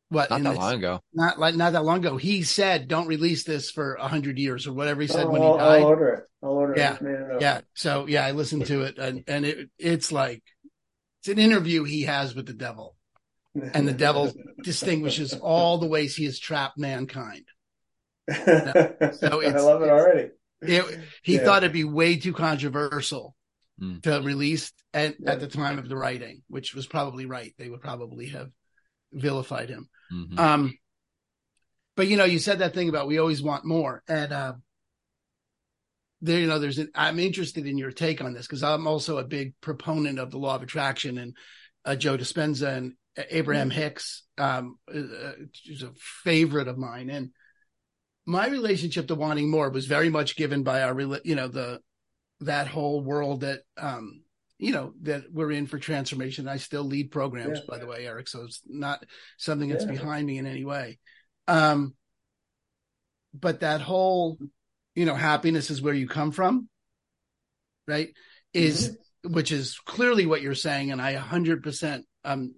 [0.08, 1.00] what not that this, long ago.
[1.12, 2.16] not like not that long ago.
[2.16, 5.42] He said don't release this for a hundred years or whatever he said oh, when
[5.42, 5.80] he I'll, died.
[5.80, 6.24] I'll order it.
[6.42, 6.96] I'll order yeah.
[7.00, 7.42] It.
[7.42, 7.60] yeah.
[7.74, 10.42] So yeah i listened to it and and it it's like
[11.20, 12.94] it's an interview he has with the devil.
[13.72, 17.44] And the devil distinguishes all the ways he has trapped mankind.
[18.28, 20.30] So i love it already.
[20.60, 21.44] it, he yeah.
[21.44, 23.34] thought it'd be way too controversial
[23.80, 24.02] mm.
[24.02, 25.32] to release at, yeah.
[25.32, 27.54] at the time of the writing which was probably right.
[27.58, 28.50] They would probably have
[29.12, 30.38] vilified him Mm-hmm.
[30.38, 30.78] Um,
[31.96, 34.52] but you know, you said that thing about we always want more, and uh,
[36.20, 36.90] there, you know, there's an.
[36.94, 40.38] I'm interested in your take on this because I'm also a big proponent of the
[40.38, 41.36] law of attraction, and
[41.84, 42.92] uh, Joe Dispenza and
[43.30, 43.78] Abraham mm-hmm.
[43.78, 45.32] Hicks um, uh,
[45.64, 47.30] is a favorite of mine, and
[48.26, 51.80] my relationship to wanting more was very much given by our, you know, the
[52.40, 54.22] that whole world that um
[54.58, 56.48] you know that we're in for transformation.
[56.48, 57.64] I still lead programs, yeah.
[57.68, 58.28] by the way, Eric.
[58.28, 59.04] So it's not
[59.36, 59.92] something that's yeah.
[59.92, 60.98] behind me in any way.
[61.46, 61.94] Um,
[63.34, 64.38] but that whole,
[64.94, 66.68] you know, happiness is where you come from,
[67.86, 68.08] right?
[68.54, 69.34] Is mm-hmm.
[69.34, 72.54] which is clearly what you're saying, and I 100 percent um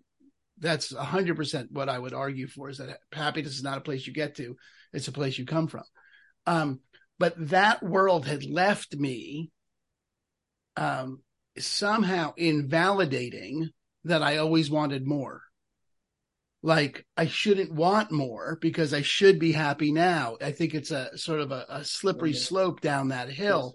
[0.60, 4.06] that's 100 percent what I would argue for is that happiness is not a place
[4.06, 4.56] you get to;
[4.92, 5.84] it's a place you come from.
[6.46, 6.80] Um,
[7.18, 9.50] but that world had left me
[10.76, 11.22] um
[11.62, 13.70] somehow invalidating
[14.04, 15.42] that I always wanted more.
[16.62, 20.36] Like I shouldn't want more because I should be happy now.
[20.42, 22.38] I think it's a sort of a, a slippery mm-hmm.
[22.38, 23.74] slope down that hill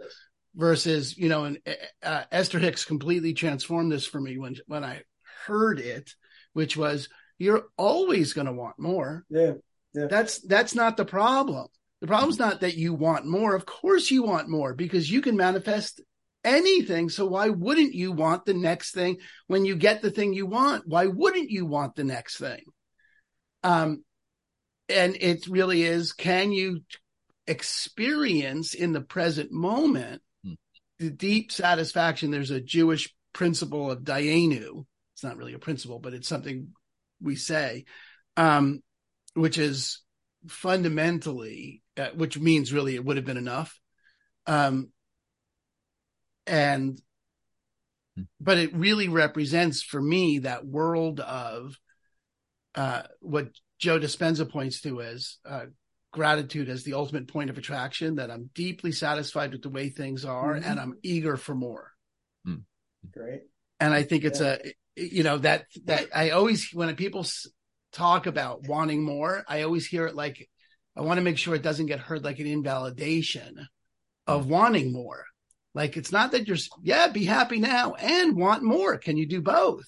[0.56, 1.60] versus, you know, and
[2.04, 5.04] uh, Esther Hicks completely transformed this for me when, when I
[5.46, 6.12] heard it,
[6.52, 9.26] which was you're always going to want more.
[9.30, 9.54] Yeah.
[9.93, 10.08] Yeah.
[10.10, 11.67] That's, that's not the problem.
[12.02, 13.56] The problem's not that you want more.
[13.56, 16.02] Of course you want more because you can manifest
[16.43, 17.10] anything.
[17.10, 20.88] So why wouldn't you want the next thing when you get the thing you want?
[20.88, 22.63] Why wouldn't you want the next thing?
[23.63, 24.03] Um,
[24.89, 26.82] and it really is, can you
[27.47, 30.53] experience in the present moment hmm.
[30.99, 32.32] the deep satisfaction?
[32.32, 34.86] There's a Jewish principle of Dayenu.
[35.15, 36.69] It's not really a principle, but it's something
[37.21, 37.86] we say,
[38.38, 38.82] um,
[39.34, 40.01] which is
[40.47, 43.79] fundamentally, uh, which means really it would have been enough.
[44.45, 44.89] Um,
[46.47, 47.01] and
[48.15, 48.23] hmm.
[48.39, 51.77] but it really represents for me that world of
[52.75, 55.65] uh, what Joe Dispenza points to as uh,
[56.12, 58.15] gratitude as the ultimate point of attraction.
[58.15, 60.69] That I'm deeply satisfied with the way things are, mm-hmm.
[60.69, 61.91] and I'm eager for more.
[62.47, 62.63] Mm.
[63.12, 63.41] Great.
[63.79, 64.58] And I think it's yeah.
[64.63, 67.25] a you know that that I always when people
[67.91, 70.49] talk about wanting more, I always hear it like
[70.95, 73.67] I want to make sure it doesn't get heard like an invalidation
[74.27, 74.49] of hmm.
[74.49, 75.25] wanting more.
[75.73, 78.97] Like it's not that you're yeah, be happy now and want more.
[78.97, 79.83] Can you do both?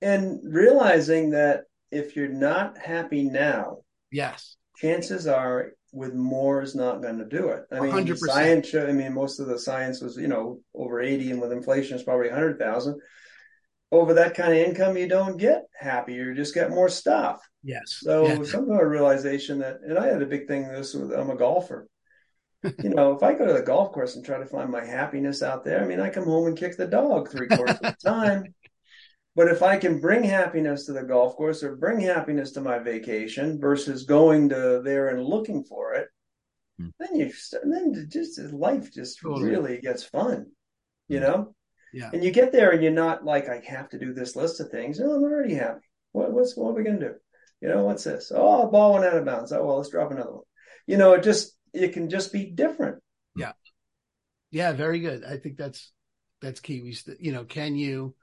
[0.00, 3.78] And realizing that if you're not happy now,
[4.12, 7.64] yes, chances are with more is not going to do it.
[7.72, 8.18] I mean, 100%.
[8.18, 8.74] science.
[8.74, 12.04] I mean, most of the science was you know over eighty, and with inflation, it's
[12.04, 13.00] probably hundred thousand.
[13.90, 16.14] Over that kind of income, you don't get happy.
[16.14, 17.40] You just get more stuff.
[17.62, 17.98] Yes.
[18.00, 18.42] So yeah.
[18.42, 20.68] some kind of realization that, and I had a big thing.
[20.68, 21.88] This with I'm a golfer
[22.82, 25.42] you know, if I go to the golf course and try to find my happiness
[25.42, 27.96] out there, I mean, I come home and kick the dog three quarters of the
[28.04, 28.54] time.
[29.36, 32.78] But if I can bring happiness to the golf course or bring happiness to my
[32.78, 36.08] vacation versus going to there and looking for it,
[36.78, 36.88] hmm.
[37.00, 37.32] then you
[37.64, 39.50] then just life just totally.
[39.50, 40.46] really gets fun,
[41.08, 41.24] you hmm.
[41.24, 41.54] know.
[41.92, 42.10] Yeah.
[42.12, 44.70] And you get there and you're not like I have to do this list of
[44.70, 44.98] things.
[44.98, 45.86] No, I'm already happy.
[46.12, 47.14] What, what's what are we gonna do?
[47.60, 48.32] You know, what's this?
[48.34, 49.52] Oh, a ball went out of bounds.
[49.52, 50.44] Oh well, let's drop another one
[50.86, 53.02] you know, it just it can just be different.
[53.36, 53.52] Yeah,
[54.50, 55.24] yeah, very good.
[55.24, 55.92] I think that's
[56.40, 56.80] that's key.
[56.80, 58.14] We, you know, can you?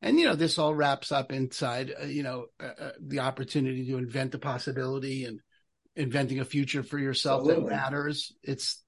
[0.00, 3.86] And you know, this all wraps up inside, uh, you know, uh, uh, the opportunity
[3.86, 5.40] to invent the possibility and
[5.94, 7.70] inventing a future for yourself Absolutely.
[7.70, 8.32] that matters.
[8.42, 8.82] It's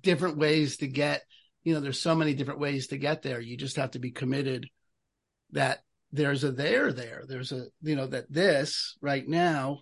[0.00, 1.22] different ways to get.
[1.64, 3.40] You know, there's so many different ways to get there.
[3.40, 4.68] You just have to be committed
[5.52, 5.80] that
[6.12, 7.24] there's a there there.
[7.26, 9.80] There's a you know that this right now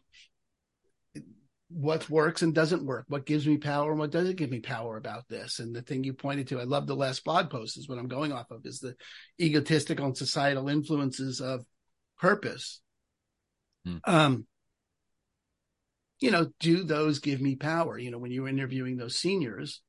[1.75, 4.97] what works and doesn't work, what gives me power and what doesn't give me power
[4.97, 5.59] about this.
[5.59, 8.09] And the thing you pointed to, I love the last blog post is what I'm
[8.09, 8.95] going off of is the
[9.41, 11.65] egotistical and societal influences of
[12.19, 12.81] purpose.
[13.85, 13.97] Hmm.
[14.05, 14.47] Um,
[16.21, 17.99] you know, do those give me power?
[17.99, 19.83] You know, when you're interviewing those seniors,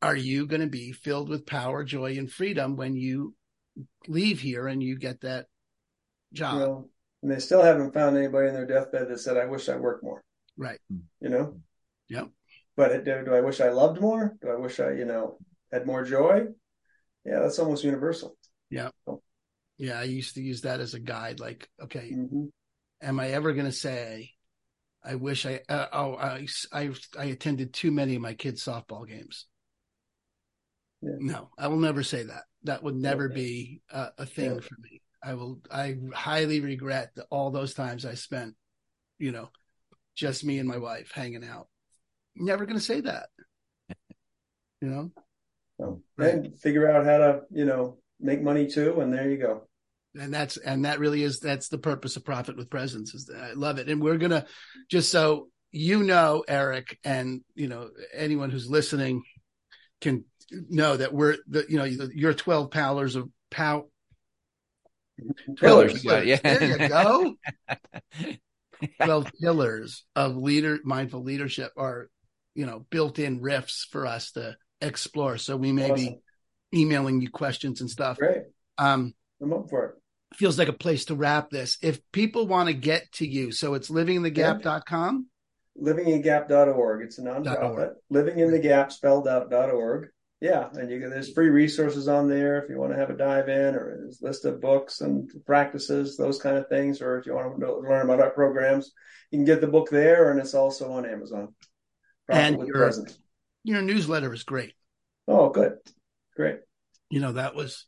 [0.00, 3.34] are you going to be filled with power, joy, and freedom when you
[4.08, 5.46] leave here and you get that
[6.32, 6.58] job?
[6.58, 6.90] Well,
[7.22, 10.02] and they still haven't found anybody in their deathbed that said, I wish I worked
[10.02, 10.23] more.
[10.56, 10.78] Right.
[11.20, 11.60] You know?
[12.08, 12.28] Yep.
[12.76, 14.36] But do, do I wish I loved more?
[14.40, 15.38] Do I wish I, you know,
[15.72, 16.44] had more joy?
[17.24, 18.36] Yeah, that's almost universal.
[18.70, 18.90] Yeah.
[19.06, 19.22] So.
[19.78, 19.98] Yeah.
[19.98, 21.40] I used to use that as a guide.
[21.40, 22.44] Like, okay, mm-hmm.
[23.02, 24.30] am I ever going to say,
[25.04, 29.06] I wish I, uh, oh, I, I, I attended too many of my kids' softball
[29.06, 29.46] games.
[31.02, 31.16] Yeah.
[31.18, 32.44] No, I will never say that.
[32.62, 33.34] That would never okay.
[33.34, 34.60] be a, a thing yeah.
[34.60, 35.02] for me.
[35.22, 38.54] I will, I highly regret all those times I spent,
[39.18, 39.50] you know,
[40.14, 41.68] just me and my wife hanging out.
[42.36, 43.28] Never going to say that.
[44.80, 45.12] You know?
[45.80, 46.34] So, right.
[46.34, 49.00] And figure out how to, you know, make money too.
[49.00, 49.62] And there you go.
[50.14, 53.40] And that's, and that really is, that's the purpose of profit with presence is that
[53.40, 53.88] I love it.
[53.88, 54.44] And we're going to
[54.90, 59.24] just so you know, Eric, and, you know, anyone who's listening
[60.00, 63.86] can know that we're the, you know, you're 12 powers of pow.
[65.56, 66.04] Pillars.
[66.04, 66.36] Yeah.
[66.36, 67.34] There you go.
[69.02, 72.08] 12 pillars of leader mindful leadership are
[72.54, 75.38] you know built in riffs for us to explore.
[75.38, 76.06] So we may awesome.
[76.72, 78.18] be emailing you questions and stuff.
[78.18, 78.42] Great.
[78.78, 79.94] Um i'm up for it.
[80.36, 81.78] feels like a place to wrap this.
[81.82, 85.26] If people want to get to you so it's livinginthegap.com
[85.80, 87.94] livingingap.org it's a nonprofit.
[88.08, 90.08] Living in the gap spelled out .org
[90.40, 93.16] yeah, and you can, there's free resources on there if you want to have a
[93.16, 97.18] dive in, or there's a list of books and practices, those kind of things, or
[97.18, 98.92] if you want to learn about our programs,
[99.30, 101.54] you can get the book there, and it's also on Amazon.
[102.28, 102.92] and your,
[103.62, 104.74] your newsletter is great.
[105.26, 105.78] Oh, good,
[106.36, 106.58] great.
[107.10, 107.86] You know that was.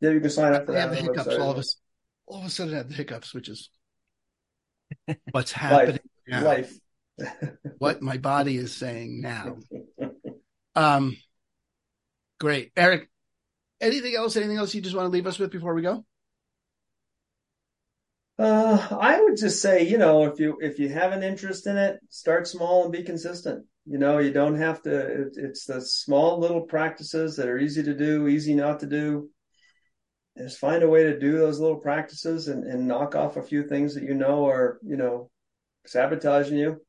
[0.00, 0.80] Yeah, you can sign up for I that.
[0.80, 1.36] Have the hiccups.
[1.36, 1.76] All of us,
[2.26, 3.70] all of a sudden, I have the hiccups, which is
[5.30, 6.00] what's happening.
[6.28, 6.72] Life.
[7.18, 7.52] Life.
[7.78, 9.58] what my body is saying now.
[10.74, 11.18] Um
[12.42, 12.72] Great.
[12.76, 13.08] Eric,
[13.80, 14.34] anything else?
[14.34, 16.04] Anything else you just want to leave us with before we go?
[18.36, 21.76] Uh, I would just say, you know, if you if you have an interest in
[21.76, 23.64] it, start small and be consistent.
[23.86, 24.90] You know, you don't have to.
[24.92, 29.30] It, it's the small little practices that are easy to do, easy not to do.
[30.36, 33.68] Just find a way to do those little practices and, and knock off a few
[33.68, 35.30] things that you know are, you know,
[35.86, 36.80] sabotaging you,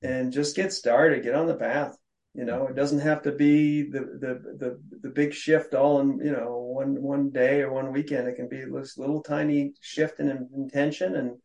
[0.00, 1.22] and just get started.
[1.22, 1.94] Get on the path.
[2.34, 6.18] You know, it doesn't have to be the the the, the big shift all in
[6.18, 8.26] you know one one day or one weekend.
[8.26, 11.36] It can be this little tiny shift in intention, and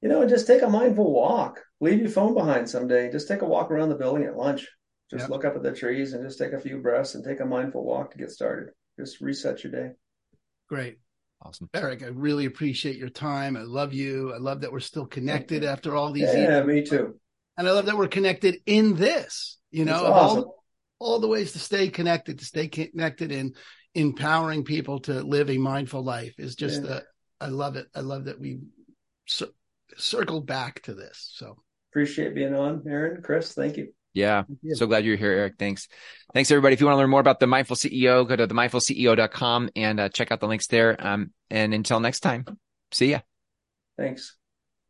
[0.00, 1.60] you know, just take a mindful walk.
[1.80, 3.12] Leave your phone behind someday.
[3.12, 4.66] Just take a walk around the building at lunch.
[5.08, 5.30] Just yep.
[5.30, 7.84] look up at the trees and just take a few breaths and take a mindful
[7.84, 8.70] walk to get started.
[8.98, 9.90] Just reset your day.
[10.68, 10.98] Great.
[11.44, 11.68] Awesome.
[11.74, 13.56] Eric, I really appreciate your time.
[13.56, 14.32] I love you.
[14.32, 16.48] I love that we're still connected after all these yeah, years.
[16.48, 17.18] Yeah, me too.
[17.56, 20.38] And I love that we're connected in this you know, awesome.
[20.44, 20.64] all,
[20.98, 23.54] all the ways to stay connected, to stay connected in
[23.94, 27.00] empowering people to live a mindful life is just, yeah.
[27.40, 27.88] I love it.
[27.94, 28.60] I love that we
[29.26, 29.50] cir-
[29.96, 31.32] circled back to this.
[31.34, 31.56] So
[31.90, 33.52] appreciate being on, Aaron, Chris.
[33.52, 33.92] Thank you.
[34.14, 34.44] Yeah.
[34.74, 35.54] So glad you're here, Eric.
[35.58, 35.88] Thanks.
[36.34, 36.74] Thanks everybody.
[36.74, 40.08] If you want to learn more about the mindful CEO, go to themindfulceo.com and uh,
[40.10, 40.96] check out the links there.
[40.98, 42.44] Um, and until next time,
[42.90, 43.20] see ya.
[43.96, 44.36] Thanks.